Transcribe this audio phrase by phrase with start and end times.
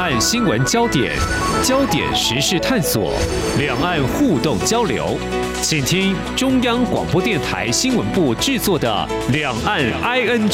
[0.00, 1.14] 岸新闻焦点，
[1.62, 3.12] 焦点时事探索，
[3.58, 5.18] 两岸互动交流，
[5.60, 10.48] 请听中央广播电台新闻部制作的《两岸 ING》。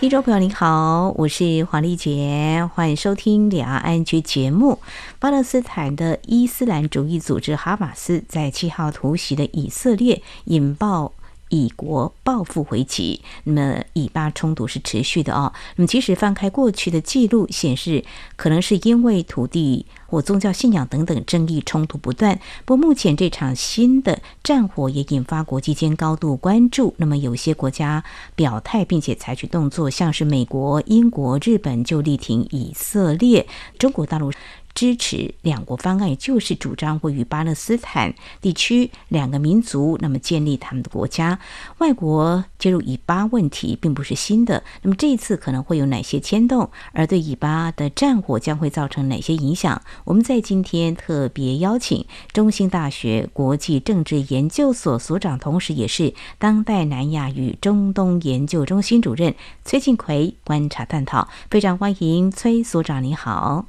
[0.00, 4.78] 听众朋友您好，我是黄丽杰，欢迎收听《两岸 ING》节目。
[5.18, 11.12] 巴勒斯坦的伊斯兰主义组织哈马斯在七号突袭的以色列，引爆。
[11.54, 15.52] 以国报复回击，那么以巴冲突是持续的哦。
[15.76, 18.04] 那么，其实翻开过去的记录显示，
[18.36, 22.38] 可能是因为土地或宗教信仰等等争议冲突不断。
[22.64, 26.94] 不过，目前这场新的战火也引发国际间高度关注。
[26.96, 28.02] 那么，有些国家
[28.34, 33.46] 表态并且采取动作，像是美国、英国、日本就力挺以色列，
[33.78, 34.32] 中国大陆。
[34.74, 41.38] 支持两国方案，就是主张位于巴勒斯坦地区两个民族，那么建立他们的国家。
[41.78, 46.70] 外国介入以巴问题并不是新的，那么这一次可能会有哪些牵动？
[46.92, 49.80] 而对以巴的战火将会造成哪些影响？
[50.04, 61.28] 我们在今天特别邀请中兴大学国际政治研究所所长，同时也是当代南亚与中东研究中心主任崔庆奎观察探讨。
[61.48, 63.66] 非常欢迎崔所长，你好。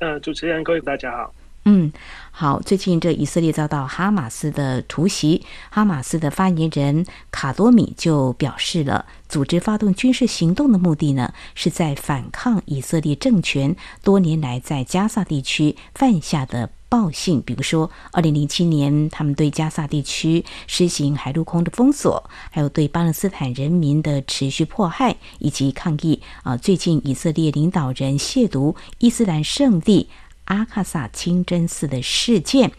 [0.00, 1.34] 呃，主持人各位大家好。
[1.70, 1.92] 嗯，
[2.30, 2.62] 好。
[2.62, 26.56] 最近这以色列遭到哈马斯的突袭，哈马斯的发言人卡多米就表示了，组织发动军事行动的目的呢，是在反抗以色列政权多年来在加萨地区犯下的暴行，比如说，二零零七年他们对加萨地区实行海陆空的封锁，还有对巴勒斯坦人民的持续迫害以及抗议啊。
[26.56, 30.08] 最近以色列领导人亵渎伊斯兰圣地
[30.48, 32.72] 阿卡萨清真寺的事件，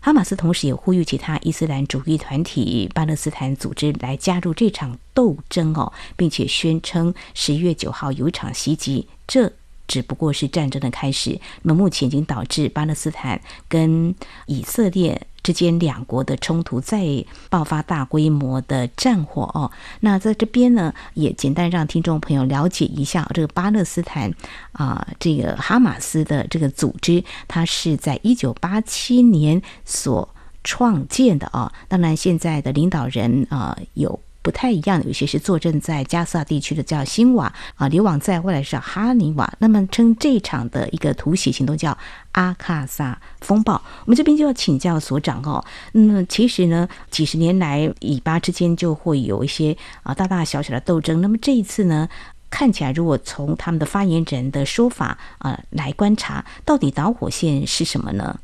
[0.00, 9.06] 哈马斯同时也呼吁其他伊斯兰主义团体、巴勒斯坦组织来加入这场斗争哦，并且宣称十一月九号有一场袭击。
[9.26, 9.52] 这
[9.86, 11.38] 只不过是战争的开始。
[11.62, 14.14] 那么目前已经导致巴勒斯坦跟
[14.46, 19.70] 以色列之间两国的冲突再爆发大规模的战火哦。
[20.00, 24.32] 那在这边呢，也简单让听众朋友了解一下这个巴勒斯坦
[24.72, 30.28] 啊，这个哈马斯的这个组织，它是在一九八七年所
[30.64, 31.72] 创建的啊。
[31.88, 34.20] 当然，现在的领导人啊有。
[34.42, 39.50] 不太一样，有些是坐镇在加萨地区的叫辛瓦啊，流亡在未来是哈尼瓦。
[39.60, 41.96] 那么称这场的一个突袭行动叫
[42.32, 43.80] 阿卡萨风暴。
[44.04, 45.64] 我们这边就要请教所长哦。
[45.92, 51.20] 那其实呢，几十年来以巴之间就会有一些啊大大小小的斗争。
[51.20, 52.08] 那么这一次呢，
[52.50, 58.40] 看起来如果从他们的发言人的说法啊来观察，到底导火线是什么呢？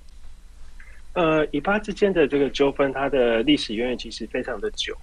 [1.15, 4.97] 呃，以巴之间的这个纠纷，它的历史渊源其实非常的久。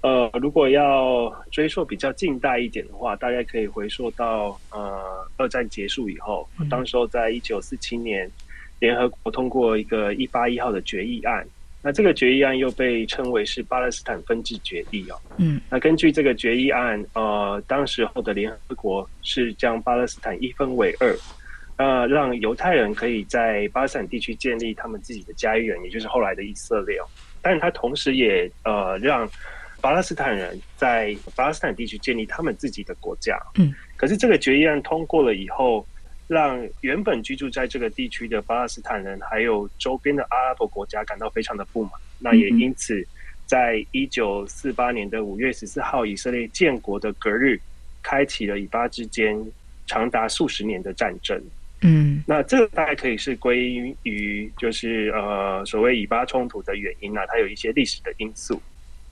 [0.00, 8.30] 呃，如果要追溯比较近代一点的话，大概可以回溯到呃二战结束以后，当时候在一九四七年，
[8.78, 11.44] 联合国通过一个一八一号的决议案，
[11.82, 15.18] 那这个决议案又被称为是巴勒斯坦分治决议哦。
[15.36, 21.16] 嗯，那根据这个决议案，呃，当时候的联合国是将巴勒斯坦一分为二，
[21.76, 27.04] 呃，让犹太人可以在巴勒斯坦地区建立他们自己的家园，也就是后来的以色列哦。
[27.42, 29.28] 但是他同时也呃让
[29.80, 33.38] 巴勒斯坦人在巴勒斯坦地区建立他们自己的国家。
[33.56, 35.86] 嗯，可是这个决议案通过了以后，
[36.26, 41.92] 让原本居住在这个地区的巴勒斯坦人，还有周边的阿拉伯国家感到非常的不满。
[42.18, 43.06] 那也因此，
[43.46, 47.60] 在一九四八年的五月十四号，以色列建国的隔日，
[48.02, 49.40] 开启了以巴之间
[49.86, 51.40] 长达数十年的战争。
[51.82, 58.60] 嗯，那这个大概可以是归于就是呃所谓以巴冲突的原因啊，它有一些历史的因素。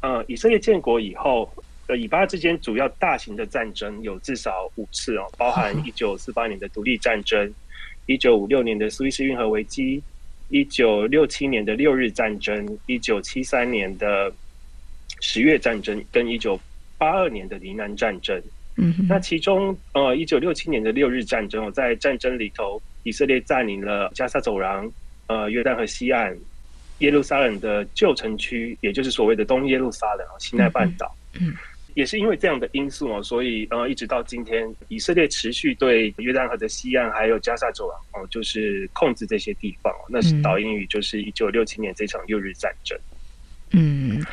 [0.01, 1.51] 呃，以色列建国以后，
[1.89, 7.53] 呃，以巴之间主要大型的战争有至少五次哦，包含 一九四八年的独立战争，
[8.07, 10.03] 一九五六年的苏伊士运河危机，
[10.49, 14.33] 一九六七年的六日战争，一九七三年的
[15.21, 16.61] 十月战争，跟一九
[16.99, 18.41] 八二年的黎南战争。
[18.77, 24.91] 嗯，那其中呃，一九六七年的六日战争，在战争里头，以色列占领了加沙走廊，
[25.29, 26.37] 呃，约旦河西岸。
[26.99, 31.55] 耶路撒冷的旧城区，也就是所谓的东耶路撒冷啊，西奈半岛，嗯，
[31.95, 42.99] 也是因为这样的因素哦，所以呃，一直到今天，以色列持续对约旦河的西岸还有加萨走廊哦，就是控制这些地方，那是导因于就是一九六七年这场六日战争，
[43.73, 44.25] 嗯。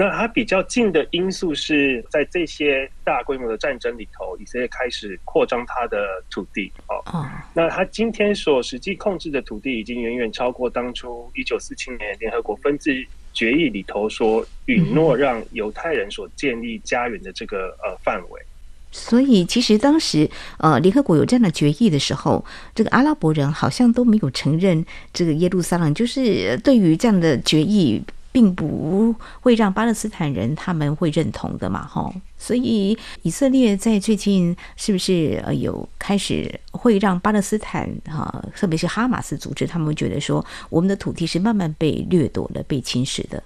[0.00, 7.04] 那它比较近的因素是在这些大规模的战争里头，以色列开始扩张它的土地哦。
[7.52, 18.40] 那它今天所实际控制的土地已经远远超过当初一九四七年联合国分治决议里头所允诺让犹太人所建立家园的这个呃范围。
[18.92, 22.42] 所以，其实当时，呃，联合国有这样的决议的时候，
[22.74, 25.92] 这个阿拉伯人好像都没有承认这个耶路撒冷。
[25.94, 32.12] 就是对于这样的决议，并不会让巴勒斯坦人他们会认同的嘛，哈。
[32.38, 43.42] 所以，以色列在最近是不是呃有开始会让巴勒斯坦哈，特别是哈马斯组织，他们觉得说，我们的土地是慢慢被掠夺了、被侵蚀的。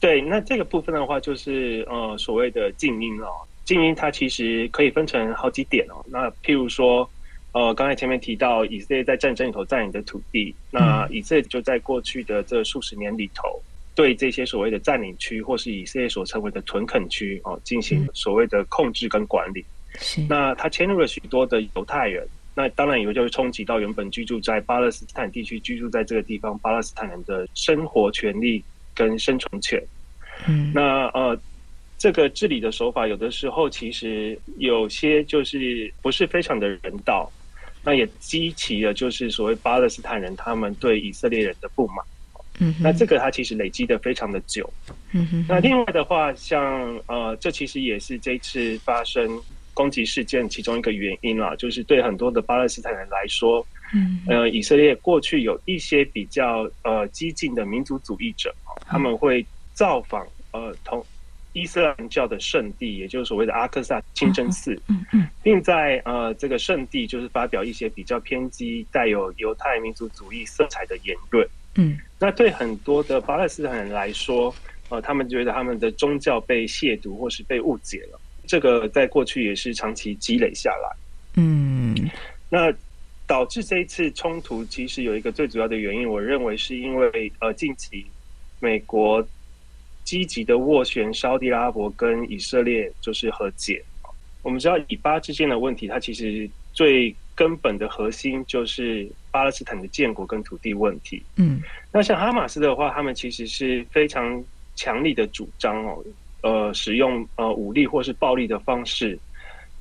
[0.00, 3.26] 对，那这个部分的话，就是呃所谓的静音哦。
[3.66, 6.04] 静音它其实可以分成好几点哦。
[6.08, 7.08] 那譬如说，
[7.52, 13.62] 呃，刚才前面提到以色列在战争里头占领的土地，那以色列就在过去的这数十年里头，
[13.94, 19.64] 对这些所谓的占领区或是以色列所称为的屯垦区哦，进行所谓的控制跟管理。
[19.98, 20.22] 是。
[20.28, 28.62] 那他迁入了许多的犹太人，那当然也就会冲击到原本居住在巴勒斯坦地区、居住在这个地方巴勒斯坦人的生活权利
[28.94, 29.82] 跟生存权。
[30.48, 30.72] 嗯。
[30.74, 31.38] 那呃。
[32.02, 37.30] 这个治理的手法，有的时候其实有些就是不是非常的人道，
[37.84, 41.96] 那也激起了就是所谓巴勒斯坦人他们对以色列人的不满。
[42.60, 44.70] 嗯，那这个它其实累积的非常的久。
[45.12, 45.46] 嗯哼。
[45.48, 46.62] 那另外的话，像
[47.06, 49.28] 呃，这其实也是这次发生
[49.74, 58.54] 攻击事件其中一个原因啦，就是对很多的巴勒斯坦人来说，嗯，呃，以色列过去有一些比较呃激进的民族主义者，
[58.86, 61.04] 他们会造访呃同。
[61.52, 71.44] 伊斯兰教的圣地，也就是所谓的阿克萨清真寺，嗯嗯，并在呃这个圣地就是发表一些比较偏激、带有犹太民族主义色彩的言论，
[71.76, 74.54] 嗯，那对很多的巴勒斯坦人来说，
[74.88, 80.96] 呃，他们觉得他们的宗教被亵渎或是被误解了，这个在过去也是长期积累下来，
[81.36, 81.94] 嗯，
[82.48, 82.72] 那
[83.26, 88.06] 导致这一次冲突，其实有一个最主要的原因，我认为是因为呃近期
[88.60, 89.26] 美国。
[90.02, 93.80] 积极的斡旋沙乌地阿拉伯跟以色列就是和解。
[94.42, 101.22] 我们知道以巴之间的问题，它其实最根本的核心就是巴勒斯坦的建国跟土地问题。
[101.36, 104.44] 嗯，那像哈马斯的话，他们其实是非常
[104.76, 106.04] 强力的主张哦，
[106.42, 109.18] 呃，使用呃武力或是暴力的方式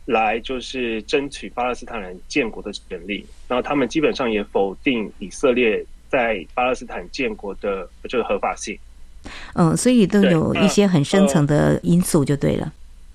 [0.06, 3.26] 来就是争取巴勒斯坦人建国的权利。
[3.50, 8.80] 然后他们基本上也否定以色列在巴勒斯坦建国的这个合法性。
[9.56, 12.64] 嗯，所以都有一些很深层的因素，就对了。
[12.64, 12.72] 呃、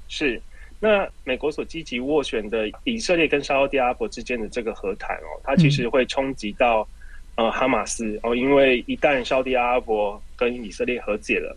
[0.06, 0.42] 是，
[0.84, 6.86] 那美国所积极斡旋的以色列跟沙乌地阿拉伯之间的这个和谈哦，它其实会冲击到
[7.36, 11.56] 呃哈马斯哦，因为一旦沙乌地阿拉伯跟以色列和解了，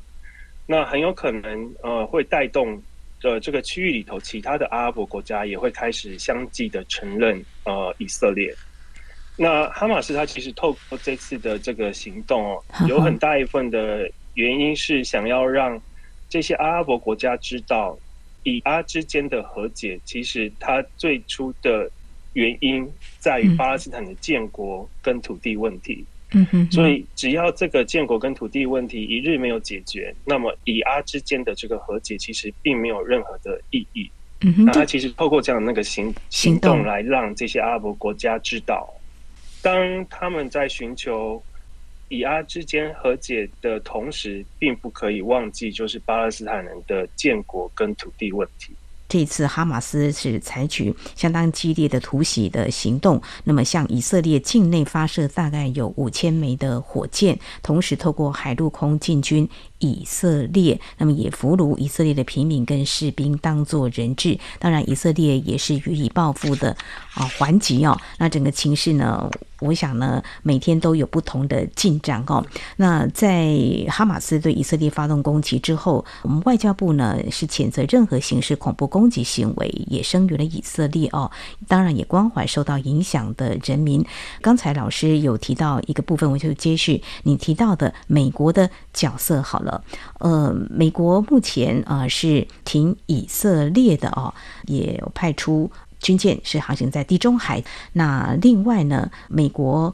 [0.65, 2.81] 那很有可能呃会带动
[3.19, 8.55] 的这个区域里头其他的阿拉伯国家也会开始相继的承认呃以色列。
[9.35, 14.09] 那哈马斯它其实透过这次的这个行动哦，有很大一部分的。
[14.35, 15.81] 原因是想要让
[16.29, 17.97] 这些阿拉伯国家知道，
[18.47, 21.91] 以阿之间的和解，其实它最初的
[22.31, 22.89] 原因
[23.19, 26.05] 在于巴勒斯坦的建国跟土地问题。
[26.31, 26.71] 嗯哼。
[26.71, 34.09] 所以，只要这个建国跟土地问题一日没有解决，那么以阿之间的这个和解其实并没有任何的意义。
[34.41, 34.65] 嗯哼。
[34.65, 38.89] 那他其实透过这样的那个行行动来让这些阿拉伯国家知道，
[39.61, 41.43] 当他们在寻求。
[42.09, 48.73] 以阿之间和解的同时，并不可以忘记，就是巴勒斯坦人的建国跟土地问题。
[49.09, 59.47] 这次哈马斯是采取相当激烈的突袭的行动，那么向以色列境内发射大概有五千枚的火箭，同时透过海陆空进军
[59.79, 64.39] 以色列，那么也俘虏以色列的平民跟士兵当做人质。
[64.57, 66.75] 当然，以色列也是予以报复的
[67.13, 67.99] 啊，还击哦。
[68.17, 69.29] 那整个情势呢，
[69.59, 72.43] 我想呢，每天都有不同的进展哦。
[72.77, 73.55] 那在
[73.89, 81.29] 哈马斯对以色列发动攻击之后，我们外交部呢是谴责任何形式恐怖攻击行为，也声援了以色列哦。
[81.67, 84.03] 当然也关怀受到影响的人民。
[84.41, 89.61] 刚才老师有提到一个部分，我就接续你提到的美国的角色好。
[90.19, 94.33] 呃，美国目前啊、呃、是挺以色列的哦，
[94.65, 97.63] 也派出军舰是航行在地中海。
[97.93, 99.93] 那另外呢，美国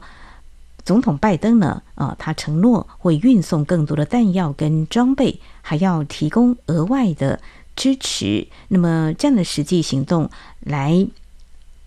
[0.84, 7.40] 总统拜登呢啊、他承诺会运送更多的弹药跟装备，还要提供额外的。
[7.76, 11.08] 支持，那么这样的实际行动来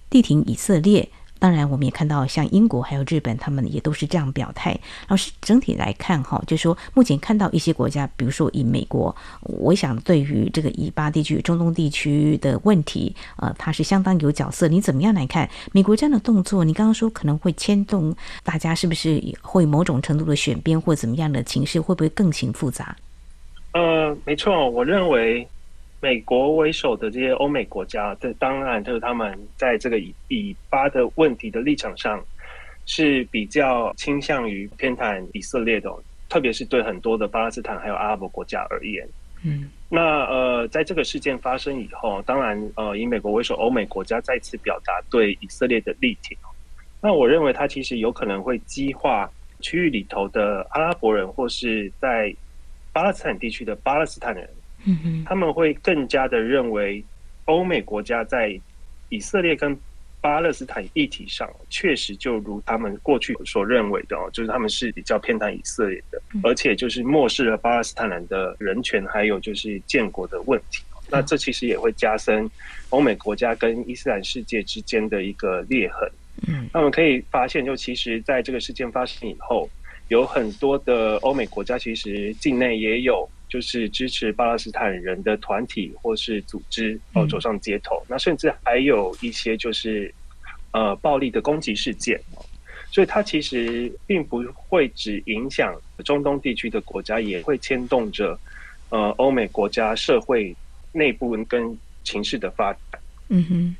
[0.10, 1.08] 力挺以色列。
[1.39, 4.77] 当然，我们也看到像英国还有日本，他们也都是这样表态。
[5.08, 14.67] 老师整体来看，哈，就是说目前看到一些国家，比如说以美国，我想对于这个以巴地区、中东地区的问题，呃，它是相当有角色。
[14.67, 16.63] 你怎么样来看美国这样的动作？
[16.63, 22.96] 你刚刚说可能会牵动大家，是不是会某种程度的选边，或怎么样的情势，会不会更形复杂？
[23.74, 25.48] 呃，没错，我认为。
[26.00, 32.24] 美国为首的这些欧美国家，这当然就是他们在这个以巴的问题的立场上
[32.86, 35.92] 是比较倾向于偏袒以色列的，
[36.30, 39.08] 特别是对很多的巴勒斯坦还有阿拉伯国家而言。
[39.44, 46.38] 嗯，那呃，在这个事件发生以后，当然呃，以美国为首，欧美国家再次表达对以色列的力挺。
[47.01, 49.30] 那我认为它其实有可能会激化
[49.62, 52.32] 区域里头的阿拉伯人，或是在
[52.94, 54.48] 巴勒斯坦地区的巴勒斯坦人。
[55.25, 57.03] 他们会更加的认为，
[57.46, 58.60] 欧美国家在
[59.10, 59.77] 以色列跟
[60.20, 70.84] 巴勒斯坦议题上，确实就如他们过去所认为的哦，就是他们是比较偏袒以色列的，而且就是漠视了巴勒斯坦人的人权，还有就是建国的问题。
[71.10, 72.50] 那这其实也会加深
[72.89, 76.12] 欧美国家跟伊斯兰世界之间的一个裂痕。
[76.48, 79.70] 嗯，那我们可以发现，就其实在这个事件发生以后，
[80.10, 83.29] 有很多的欧美国家其实境内也有。
[83.50, 90.13] 就是支持巴勒斯坦人的团体或是组织哦走上街头，那甚至还有一些就是
[90.72, 92.20] 呃暴力的攻击事件，
[92.92, 95.74] 所以它其实并不会只影响
[96.04, 98.38] 中东地区的国家，也会牵动着
[98.89, 100.56] 呃欧美国家社会
[100.92, 103.01] 内部跟情势的发展。
[103.30, 103.75] 嗯哼。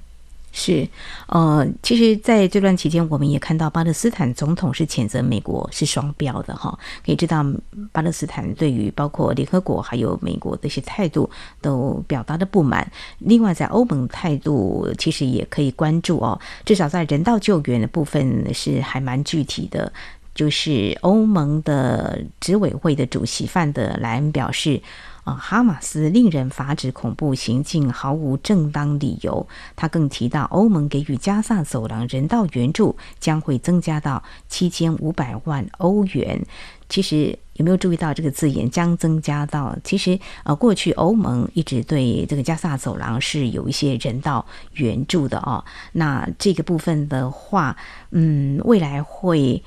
[0.52, 0.88] 是，
[1.28, 6.78] 呃，其实在这段期间，我们也看到巴勒斯坦总统是谴责美国是双标的哈。
[7.06, 7.46] 可以知道，
[7.92, 11.30] 巴勒斯坦对于包括联合国还有美国的一些态度
[11.62, 12.92] 都表达的不满。
[13.20, 19.94] 另外，在欧盟态度其实也可以关注哦，至少在人道救援的部分是还蛮具体的。
[20.34, 24.82] 就是欧盟的执委会的主席范德莱恩表示。
[25.28, 29.46] 啊，哈马斯令人发指恐怖行径毫无正当理由。
[29.76, 36.42] 他更提到，欧盟给予加萨走廊人道援助将会增加到七千五百万欧元。
[36.88, 38.72] 其实有没有注意到这个字眼？
[38.72, 39.78] 将增加到？
[39.84, 45.62] 其实呃，过去欧盟一直对这个加萨走廊是有一些人道援助的哦。
[45.92, 47.76] 那这个部分的话，
[48.12, 49.62] 嗯，未来会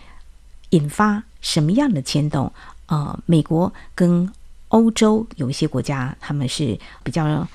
[0.70, 2.50] 引发什么样的牵动？
[2.86, 4.32] 呃，美国跟
[4.70, 7.46] 欧洲有一些国家，他们是比较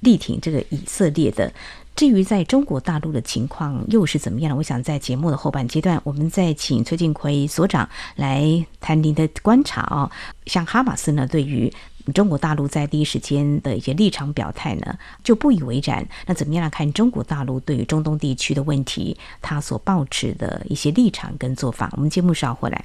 [0.00, 1.52] 力挺这个以色列的。
[1.96, 4.56] 至于在中国大陆的情况又是怎么样呢？
[4.56, 10.10] 我想在节目的后半阶段，我们再请崔进奎所长来谈您的观察哦。
[10.44, 11.72] 像哈马斯呢，对于
[12.12, 16.06] 中国大陆在第一时间的一些立场表态呢，就不以为然。
[16.26, 21.88] 那怎么样来看中国大陆对于中东地区的问题，他所抱持的一些立场跟做法？
[21.96, 22.84] 我们节目稍后回来。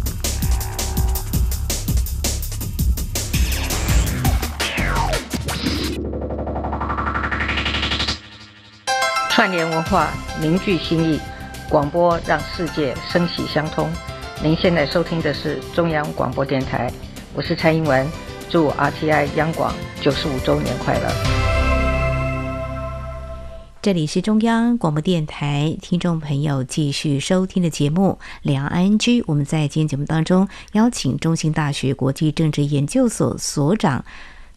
[9.33, 10.09] 串联文化，
[10.41, 11.17] 凝聚心意，
[11.69, 13.89] 广播让世界声息相通。
[14.43, 16.91] 您现在收听的是中央广播电台，
[17.33, 18.05] 我是蔡英文，
[18.49, 21.09] 祝 RTI 央广九十五周年快乐。
[23.81, 29.21] 这里是中央广播电台，听众朋友继续收听的节目《两岸 ING》。
[29.27, 34.03] 我们在今天节目当中邀请中兴大学国际政治研究所所长。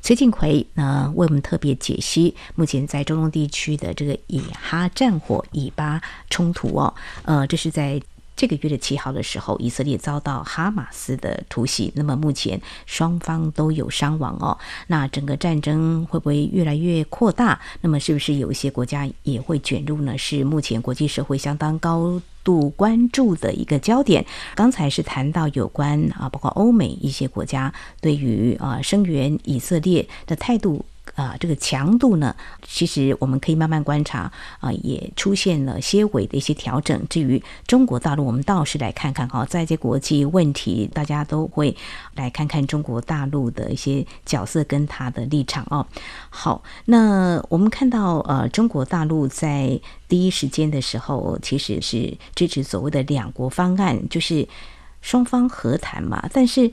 [0.04, 6.94] 崔进奎呢，为我们特别解析目前在中东地区的这个以哈战火、以巴冲突哦，
[7.24, 7.98] 呃，这是在。
[8.36, 14.58] 这个月的七号的时候，以色列遭到哈马斯的突袭，那么目前双方都有伤亡哦。
[14.88, 17.60] 那整个战争会不会越来越扩大？
[17.80, 20.18] 那么是不是有一些国家也会卷入呢？
[20.18, 24.26] 是目前国际社会相当高度关注的一个焦点。
[24.54, 30.84] 刚才是谈到有关啊，包括欧美一些国家对于啊声援以色列的态度。
[31.14, 32.34] 啊、这个强度呢，
[32.66, 37.00] 其实我们可以慢慢观察啊、也出现了些微的一些调整。
[37.08, 41.76] 至于中国大陆，我们倒是来看看哈，在这国际问题，大家都会
[42.14, 45.86] 来看看中国大陆的一些角色跟他的立场哦。
[46.30, 54.48] 好，那我们看到呃，中国大陆在第一时间的时候，其实是支持所谓的两国方案，就是
[55.00, 56.28] 双方和谈嘛。
[56.32, 56.72] 但是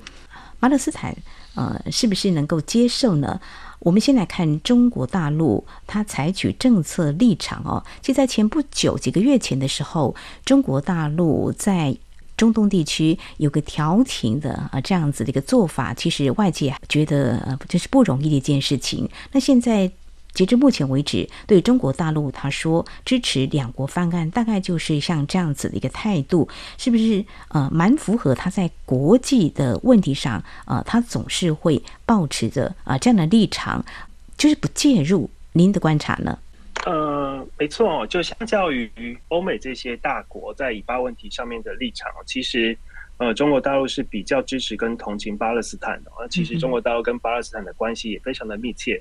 [0.60, 1.16] 巴勒斯坦
[1.54, 3.40] 呃，是不是能够接受呢？
[3.82, 7.84] 我们先来看中国大陆，它采取政策立场哦。
[8.02, 11.98] 就在前不久几个月前的时候，中国大陆在
[12.38, 19.10] 中东地区有个调停的啊这样子的一个做法，其实外界觉得呃这是不容易的一件事情。
[19.32, 19.92] 那现在
[20.34, 26.48] 截至目前为止，对中国大陆，他说支持两国方案，大概就是像这样子的一个态度，
[26.78, 27.24] 是不是？
[27.50, 33.84] 呃，蛮符合他在国际的问题上，呃，他总是会抱持着啊、呃、这样的立场，
[34.38, 35.30] 就是不介入。
[35.54, 36.40] 您的观察呢？
[36.86, 42.78] 呃，没错，就相较于欧美这些大国在以巴问题上面的立场，其实。
[43.18, 46.12] 呃，中国大陆是比较支持跟同情巴勒斯坦的。
[46.18, 49.00] 而其实中国大陆跟巴勒斯坦的关系也非常的密切。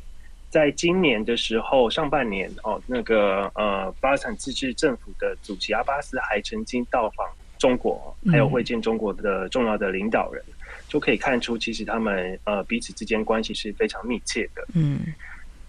[0.51, 7.27] 在今年的时候，上半年哦，那个呃，巴勒斯坦自治政府的主席阿巴斯还曾经到访
[7.57, 10.45] 中国，还有会见中国的重要的领导人，
[10.89, 14.67] 就可以看出其实他们呃彼此之间关系是非常密切的。
[14.75, 15.01] 嗯。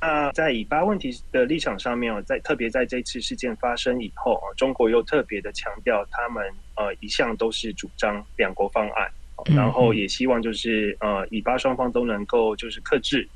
[0.04, 6.44] 那在以巴问题的立场上面，在特别在这次事件发生以后啊，中国又特别的强调，他们
[6.76, 9.12] 呃一向都是主张两国方案，
[9.56, 13.30] 然后也希望就是呃以巴双方都能够就是克制，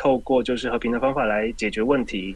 [0.00, 2.34] 透过就是和平的方法来解决问题。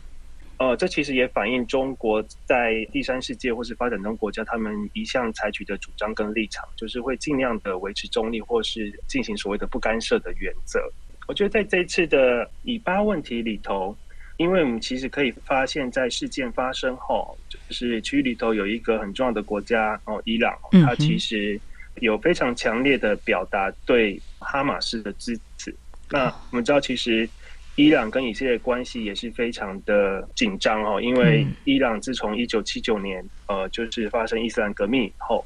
[0.58, 10.78] 呃，这其实也反映中国在第三世界或是发展中国家，他们一向采取的主张跟立场，就是会尽量的维持中立，或是进行所谓的不干涉的原则。
[11.26, 13.96] 我觉得在这一次的以巴问题里头，
[14.36, 20.54] 因为我们其实可以发现，在事件发生后，就是区域里头有一个很重要的国家哦，伊朗，
[20.84, 21.58] 它其实
[21.96, 25.74] 有非常强烈的表达对哈马斯的支持。
[26.10, 27.28] 那我们知道，其实
[27.76, 35.44] 伊朗跟以色列关系也是非常的紧张哦，因为伊朗自从一九七九年呃，就是发生伊斯兰革命以后。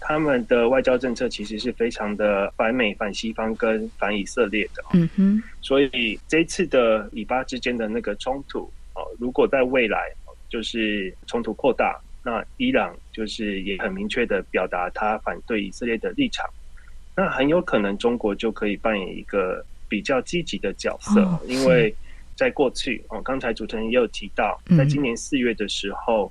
[0.00, 4.82] 他们的外交政策其实是非常的反美、反西方跟反以色列的。
[4.94, 8.60] 嗯哼，所以这次的以巴之间的那个冲突，
[8.94, 10.08] 哦，如果在未来
[10.48, 16.48] 就是冲突扩大，那伊朗就是也很明确的表达他反对以色列的立场，
[17.16, 21.94] 那很有可能中国就可以扮演一个比较积极的角色，因为
[22.36, 26.30] 在过去，哦，刚才主持人也有提到，在今年四月的时候。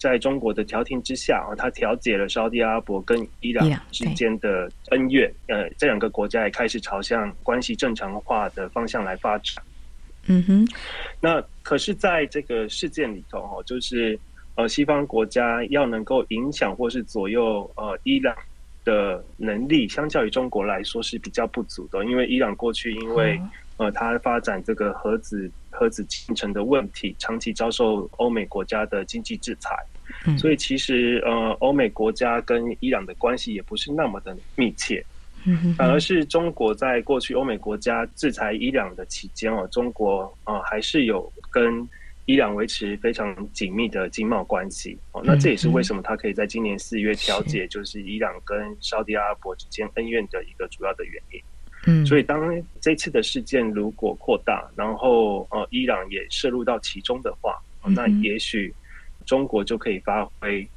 [0.00, 9.60] 在中国的调停之下啊，他调解了沙地阿拉伯跟伊朗之间的恩怨，呃，这两个国家也开始朝向关系正常化的方向来发展。
[10.28, 10.68] 嗯哼，
[11.20, 14.16] 那可是在这个事件里头哦，就是
[14.54, 18.32] 呃，西方国家要能够影响或是左右呃伊朗
[18.88, 23.40] 的能力，相较于中国来说是比较不足的，因为伊朗过去因为
[23.76, 25.50] 呃，它发展这个核子。
[25.70, 29.76] 核子进程的问题，长期遭受欧美国家的经济制裁，
[30.36, 35.04] 所以其实呃，欧美国家跟伊朗的关系也不是那么的密切，
[35.76, 41.88] 反而是中国在过去欧美国家制裁伊朗的期间哦，中国啊还是有跟
[42.28, 44.98] 伊朗维持非常紧密的经贸关系。
[45.12, 51.40] 哦，那这也是为什么他可以在今年四月调解，就是伊朗跟沙特阿拉伯之间恩怨的一个主要的原因。
[51.86, 58.74] 嗯，所以当这次的事件如果扩大，然后呃，伊朗也涉入到其中的话，那也许
[59.24, 60.68] 中国就可以发挥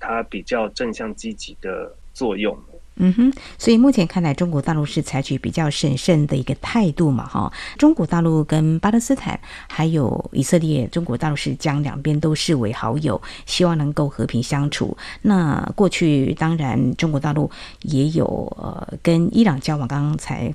[0.00, 2.58] 它比较正向积极的作用。
[2.96, 7.52] 嗯哼，所以目前看来，中国大陆是采取比较审慎的一个态度嘛，哈。
[7.76, 14.96] 中国大陆跟巴勒斯坦还有以色列，中国大陆是将两边都视为好友，希望能够和平相处。
[15.22, 17.50] 那过去当然，中国大陆
[17.82, 18.24] 也有
[18.58, 20.52] 呃跟伊朗交往，刚才。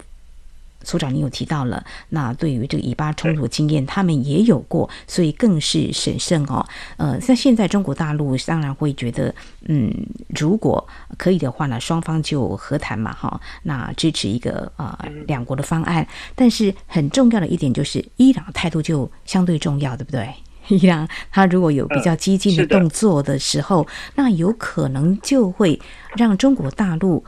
[0.83, 6.65] 所长，你有提到了，那对于这个以巴冲突经验，他们也有过，所以更是审慎哦。
[6.97, 9.33] 呃，像现在中国大陆当然会觉得，
[9.67, 9.93] 嗯，
[10.29, 16.07] 如果可以的话呢，双方就和谈嘛，哈，那支持一个啊、呃、两国的方案。
[16.35, 20.33] 但是很重要的一点就是，伊朗态度就相对重要，对不对？
[20.69, 25.81] 伊朗他如果有比较激进的动作的时候，那有可能就会
[26.15, 27.25] 让中国大陆，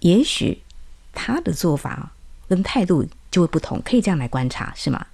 [0.00, 0.62] 也许
[1.12, 2.12] 他的做法。
[2.54, 5.04] 跟态度就会不同，可以这样来观察，是吗？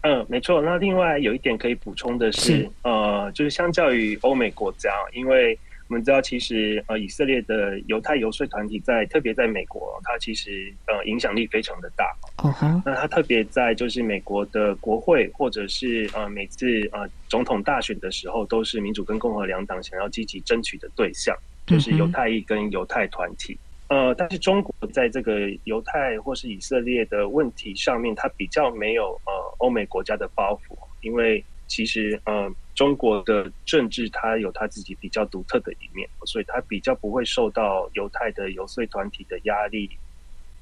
[0.00, 0.60] 嗯，没错。
[0.60, 12.12] 那另外有一点可以补充的是，是呃，就是相较于欧美国家，因为我们知道，其实呃，以色列的犹太游说团体在特别在美国，它其实呃影响力非常的大。
[12.38, 12.82] 哦哈。
[12.84, 23.56] 那它特别在就是美国的国会或者是呃每次呃总统大选的时候，都是民主跟共和两党想要积极争取的对象，就是犹太裔跟犹太团体。
[23.92, 39.90] 呃，但是中国在这个犹太或是以色列的问题上面，它比较没有呃欧美国家的包袱，因为其实呃中国的政治它有它自己比较独特的一面，所以它比较不会受到犹太的游说团体的压力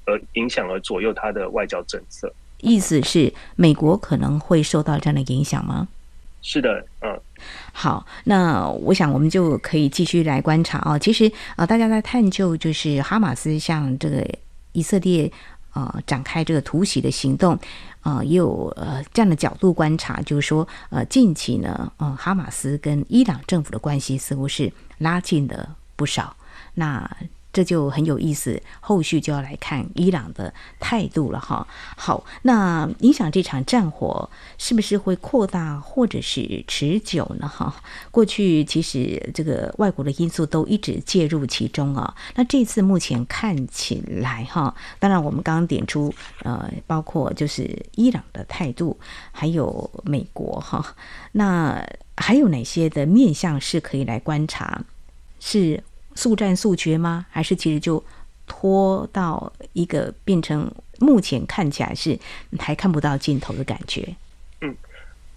[0.05, 2.33] 而影响而左右它的外交政策。
[2.59, 5.87] 意思是美国可能会受到这样的影响吗？
[6.41, 7.17] 是的，嗯，
[7.73, 10.99] 好，那我想我们就可以继续来观察啊。
[10.99, 14.25] 其实啊，大家在探究就是哈马斯向这个
[14.71, 15.31] 以色列
[15.73, 17.57] 呃展开这个突袭的行动，
[18.03, 26.35] 呃，也有呃这样的角度观察，就是说，呃，近期呢，呃，哈马斯跟伊朗政府的关系似乎是拉近了不少。
[26.73, 27.09] 那
[27.53, 31.67] 这就很有意思，后续就要来看伊朗的态度了哈。
[31.97, 37.47] 好，那影响这场战火是不是会扩大或者是持久呢？
[37.47, 37.75] 哈，
[38.09, 42.15] 过去其实这个外国的因素都一直介入其中啊。
[42.35, 48.97] 那这次目前看起来哈，当然我们刚刚点出呃，包括就是伊朗的态度，
[49.31, 50.95] 还有美国哈，
[51.33, 51.85] 那
[52.15, 54.81] 还有哪些的面向是可以来观察？
[55.39, 55.83] 是。
[56.15, 57.25] 速战速决吗？
[57.29, 58.03] 还是其实就
[58.47, 60.69] 拖到一个变成
[60.99, 62.17] 目前看起来是
[62.59, 64.07] 还看不到尽头的感觉？
[64.59, 64.75] 嗯，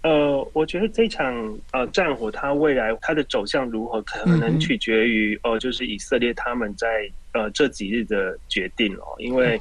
[0.01, 1.33] 呃，我觉得这场
[1.71, 9.15] 呃战火，它未来它的走向如何，可能取决于哦、嗯呃，就是以色列他们在呃这几日的决定哦。
[9.17, 9.59] 因为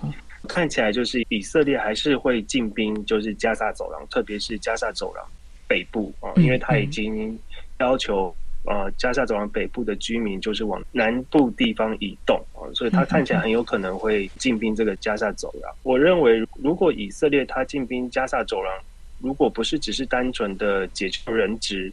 [0.49, 5.25] 看起来就是以色列还是会进兵，就是加沙走廊，特别是加沙走廊
[5.69, 7.39] 北部啊、呃，因为他已经
[7.79, 8.35] 要求。
[8.67, 15.71] 呃，加沙走廊北部的居民就是往南部地方移动啊，所以他看起来很有可能会进兵这个加沙走廊。
[15.83, 18.75] 我认为，如果以色列他进兵加沙走廊，
[19.21, 21.93] 如果不是只是单纯的解救人质，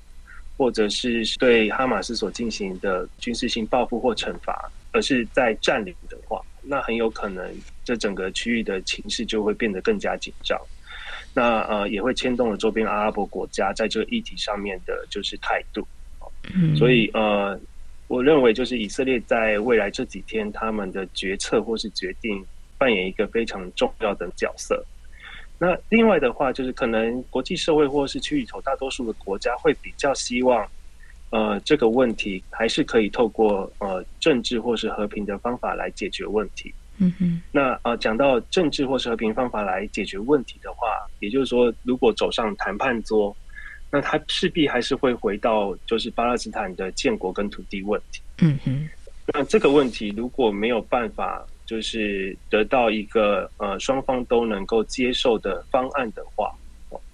[0.57, 7.53] 或者是对哈马斯所进行的军事性报复或惩罚，而是在占领的话，那很有可能
[7.83, 10.57] 这整个区域的情势就会变得更加紧张。
[11.33, 15.85] 那呃，也会牵动了周边阿拉伯国家在这个议题上面的就是态度。
[16.75, 17.57] 所以呃，
[18.07, 22.43] 我认为就是以色列在未来这几天他们的决策或是决定
[22.77, 24.83] 扮演一个非常重要的角色。
[25.59, 30.67] 那另外的话，就是可能国际社会或是区域里头大多数的国家会比较希望，
[31.29, 36.73] 呃，这个问题还是可以透过呃政治或是和平的方法来解决问题。
[36.97, 37.41] 嗯哼。
[37.51, 40.87] 那呃，讲到政治或是和平方法来解决问题的话，
[41.19, 43.33] 也就是说，如果走上谈判桌。
[43.91, 48.21] 那他势必还是会回到就是巴勒斯坦的建国跟土地问题。
[48.39, 48.89] 嗯哼，
[49.33, 56.55] 那这个问题如果没有办法就是得到一个呃双方都能够接受的方案的话，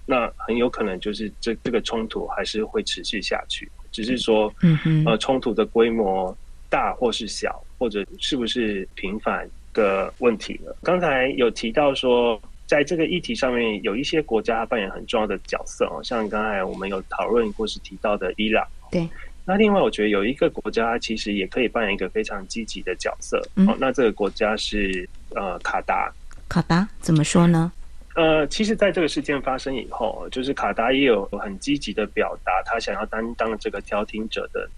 [0.06, 3.68] 那很有可能就是这这个冲突还是会持续下去。
[3.90, 6.36] 只是说，嗯哼，呃，冲突的规模
[6.70, 10.76] 大或是小，或者是不是频繁的问题了。
[10.84, 12.40] 刚才有提到说。
[12.68, 18.64] 在这个议题上面，有一些国家扮演很重要的角色哦，像刚才我们有讨论或是提到的伊朗。
[18.90, 19.08] 对。
[19.46, 23.42] 那另外，我觉得有一个国家其实也可以扮演一个非常积极的角色。
[23.56, 23.66] 嗯。
[23.66, 26.12] 哦，那这个国家是呃卡达。
[26.46, 27.72] 卡达怎么说呢？
[28.14, 34.68] 呃，其实，在这个事件发生以后，就是卡达也有很积极的表达，他想要担当这个调停者的。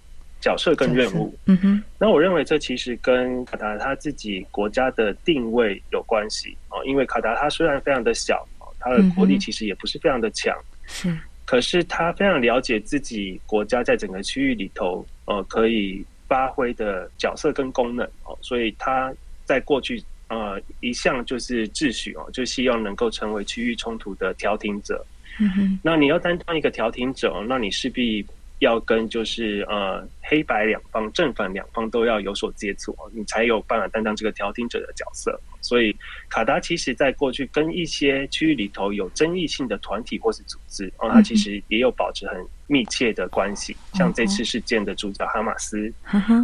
[0.41, 8.43] 角色跟任务，嗯哼，那我认为这其实跟卡达他自己国家的定位有关系哦，因为卡达它虽然非常的小，
[8.79, 19.13] 它的国力其实也不是非常的强，是，可是他非常了解自己国家在整个区域里头，呃，可以发挥的角色跟功能哦，所以他
[19.45, 25.05] 在过去呃一向就是秩序哦，就希望能够成为区域冲突的调停者，
[25.39, 28.25] 嗯哼，那你要担当一个调停者，那你势必。
[28.61, 35.39] 要跟就是呃黑白两方正反两方都要有所接触，你才有办法担当这个调停者的角色。
[35.61, 35.95] 所以
[36.29, 43.75] 卡达其实在过去跟一些区域里头有争议性的团体或是组织，哦，它其实也有保持很密切的关系。
[43.95, 45.91] 像这次事件的主角哈马斯，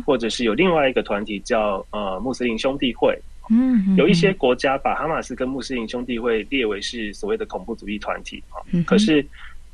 [0.03, 3.15] 或者是有另外一个团体叫呃穆斯林兄弟会，
[3.51, 9.23] 嗯，有一些国家把哈马斯跟穆斯林兄弟会列为是所谓的恐怖主义团体啊，可是。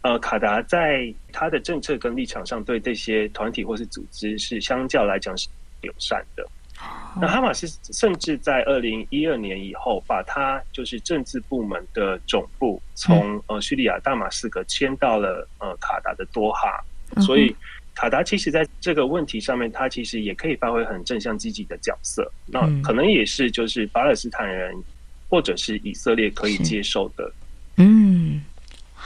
[0.04, 5.48] 呃，卡达在他的政策跟立场上，对这些团体或是组织是相较来讲是
[5.82, 6.46] 友善的。
[7.16, 16.84] 那哈马斯甚至在二零一二年以后，把他就是政治部门的总部从呃叙利亚大马士革迁到了呃卡达的多哈。
[17.22, 17.56] 所以
[17.96, 22.30] 卡达其实在这个问题上面，他其实也可以发挥很正向积极的角色。
[22.48, 24.76] 那可能也是就是巴勒斯坦人
[25.30, 27.32] 或者是以色列可以接受的。
[27.78, 28.44] 嗯。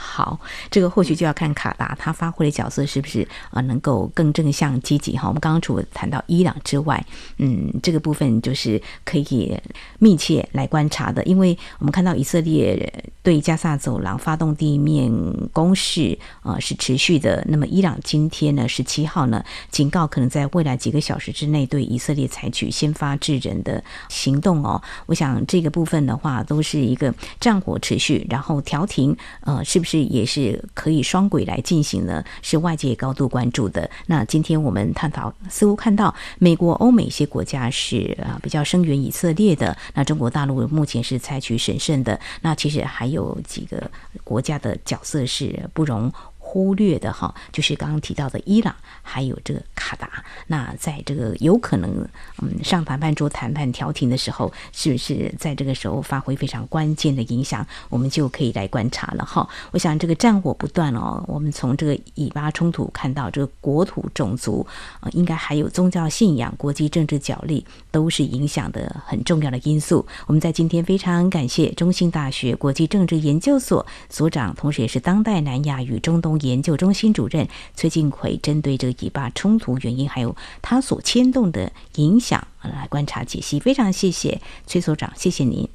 [0.00, 0.38] 好，
[0.70, 5.26] 这个或许就要看卡达他发挥的角色是不是啊能够更正向积极哈。
[5.26, 7.04] 我们刚刚除了谈到伊朗之外，
[7.38, 9.60] 嗯，这个部分就是可以
[9.98, 15.12] 密切来观察的，因为我们看到以色列对加萨走廊发动地面
[15.52, 17.44] 攻势啊是持续的。
[17.48, 24.80] 那么伊朗今天呢十七号呢警告可能在未来几个小时之内对以色列采取先发制人的行动哦。
[25.06, 29.87] 我想这个部分的话都是一个战火持续，然后调停呃是不是？
[29.88, 32.22] 是也是可以双轨来进行的？
[32.42, 33.88] 是外界高度关注的。
[34.04, 42.20] 那今天我们探讨，似乎看到美国、欧美一些国家是啊比较声援以色列的，那中国大陆目前是采取审慎的。
[42.42, 43.90] 那其实还有几个
[44.22, 46.12] 国家的角色是不容
[46.48, 50.24] 忽略的哈，就是刚刚提到的伊朗，还有这个卡达。
[50.46, 52.08] 那在这个有可能
[52.40, 57.66] 嗯上谈判桌谈判调停的时候，是不是在这个时候发挥非常关键的影响？
[57.90, 59.46] 我们就可以来观察了哈。
[59.72, 64.66] 我想这个战火不断哦，我们从这个以巴冲突看到这个国土、种族
[65.00, 70.06] 啊，应该还有宗教信仰、国际政治角力，都是影响的很重要的因素。
[70.26, 76.37] 我们在今天非常感谢中兴大学国际政治研究所所长，同时也是当代南亚与中东。
[76.40, 85.68] 研究中心主任崔进奎针对这个以巴冲突原因，还有他所牵动的影响来观察解析，非常谢谢崔所长，谢谢您，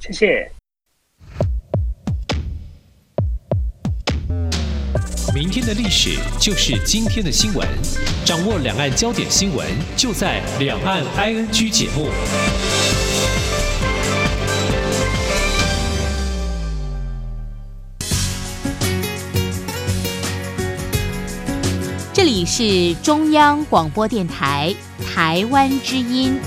[0.00, 0.52] 谢谢。
[5.32, 7.66] 明天的历史就是今天的新闻，
[8.24, 12.08] 掌握两岸焦点新闻就在《两岸 ING》节目。
[22.30, 24.72] 这里是中央广播电台
[25.04, 26.38] 台湾之音。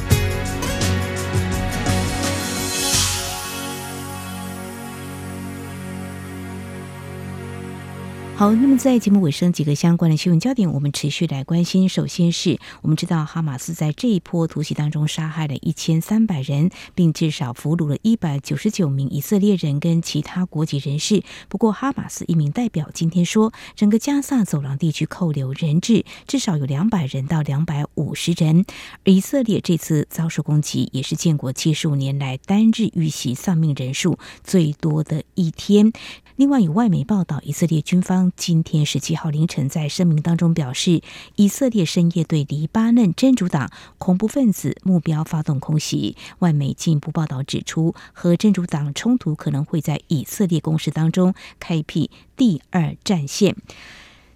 [8.44, 11.88] 好，那么在节目尾声，几个相关的新闻焦点，我们持续来关心。
[11.88, 21.24] 首先是我们知道，哈马斯在这一波突袭当中杀害了一千三百人，并至少俘虏了一百九十九名以色列人跟其他国籍人士。
[21.48, 28.66] 不过，哈马斯一名代表今天说，整个加萨走廊地区扣留人质至少有两百人到两百五十人。
[29.06, 35.94] 而以色列这次遭受攻击，也是建国七十五年来单日遇袭丧命人数最多的一天。
[36.36, 41.04] 另外，有外媒报道，以色列军方今天十七号凌晨在声明当中表示，
[41.36, 43.70] 以色列深夜对黎巴嫩真主党
[44.00, 46.18] 恐怖分子目标发动空袭。
[46.40, 53.56] 外媒进一步报道指出，和真主党冲突可能会在以色列攻势当中开辟第二战线。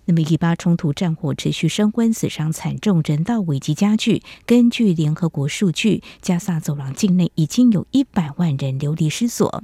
[0.10, 4.24] 那么，以巴冲突战火持续升温，死伤惨重，人道危机加剧。
[4.46, 9.62] 根据联合国数据，加萨走廊境内已经有一百万人流离失所。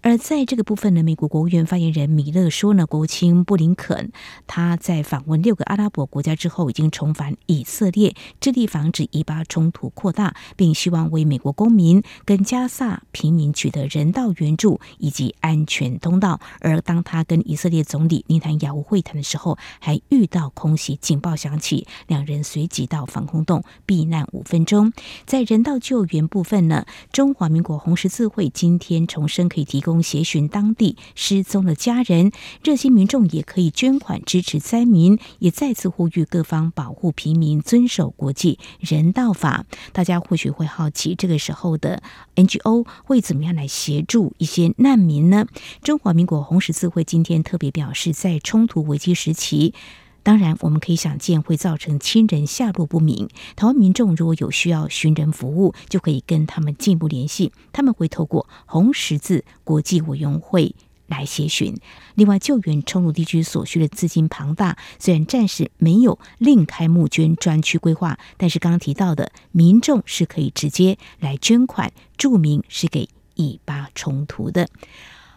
[0.00, 4.10] 而在这个部分呢，美国国务院发言人米勒说呢，国务卿布林肯
[4.48, 16.40] 他在访问六个阿拉伯国家之后，已经重返以色列，致力防止以巴冲突扩大，并希望为美国公民跟加萨平民取得人道援助以及安全通道。
[16.58, 24.94] 而当他跟以色列总理内塔尼亚胡会谈的时候，还遇到空袭警报响起，两人随即到防空洞避难五分钟。
[25.26, 39.66] 在人道救援部分呢，中华民国红十字会今天重申可以提供协寻当地失踪的家人，热心民众也可以捐款支持灾民，也再次呼吁各方保护平民，遵守国际人道法。
[39.92, 42.02] 大家或许会好奇，这个时候的
[42.36, 45.44] NGO 会怎么样来协助一些难民呢？
[45.82, 49.73] 中华民国红十字会今天特别表示，在冲突危机时期。
[50.22, 53.28] 当然，我们可以想见会造成亲人下落不明。
[53.56, 60.74] 台湾民众如果有需要寻人服务，就可以跟他们进一步联系，他们会透过红十字国际委员会
[61.08, 61.76] 来协寻。
[62.14, 74.70] 另外，救援冲突地区所需的资金庞大，虽然暂时没有另开募捐专区规划，但是刚刚提到的民众是可以直接来捐款，注明是给以巴冲突的。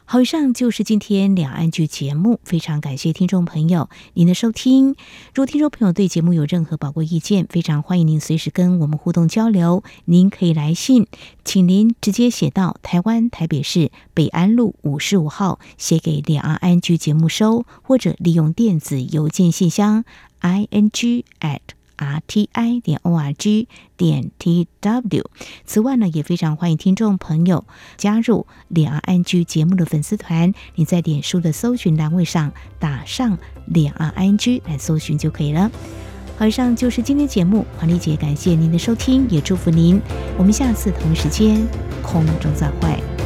[0.09, 4.91] 好，以上就是今天两岸剧节目，非常感谢听众朋友您的收听。
[5.33, 9.83] 如果听众朋友对节目有任何宝贵意见，非常欢迎您随时跟我们互动交流。
[10.05, 11.07] 您可以来信，
[11.43, 20.05] 请您直接写到台湾台北市北安路五十五号，写给两岸 ING 节目收，或者利用电子邮件信箱
[20.39, 21.76] i n g at。
[21.97, 25.29] R t i 点 o r g 点 t w。
[25.65, 27.65] 此外呢，也非常欢迎听众朋友
[27.97, 30.53] 加入两岸 ING 节目的粉丝团。
[30.75, 35.69] 你在脸书的搜寻栏位上打上两岸 ING 来搜寻就可以了。
[36.37, 39.99] 好，以上就是今天节目，黄丽姐感谢您的收听，也祝福您。
[40.37, 41.67] 我们下次同一时间
[42.03, 43.16] 空中再会。